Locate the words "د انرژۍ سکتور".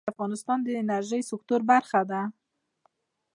0.63-1.61